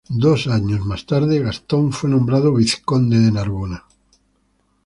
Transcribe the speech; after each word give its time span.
Dos 0.09 0.47
años 0.47 0.83
más 0.83 1.05
tarde, 1.05 1.41
Gastón 1.43 1.93
fue 1.93 2.09
nombrado 2.09 2.55
vizconde 2.55 3.19
de 3.19 3.31
Narbona. 3.31 3.85